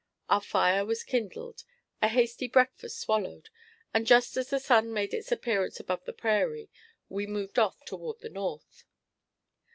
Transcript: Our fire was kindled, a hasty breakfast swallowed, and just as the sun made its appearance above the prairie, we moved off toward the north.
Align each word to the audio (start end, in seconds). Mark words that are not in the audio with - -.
Our 0.29 0.41
fire 0.41 0.83
was 0.83 1.03
kindled, 1.03 1.63
a 2.01 2.07
hasty 2.07 2.47
breakfast 2.47 2.99
swallowed, 2.99 3.51
and 3.93 4.07
just 4.07 4.35
as 4.35 4.49
the 4.49 4.57
sun 4.59 4.91
made 4.91 5.13
its 5.13 5.31
appearance 5.31 5.79
above 5.79 6.05
the 6.05 6.11
prairie, 6.13 6.71
we 7.07 7.27
moved 7.27 7.59
off 7.59 7.85
toward 7.85 8.19
the 8.21 8.29
north. 8.29 8.83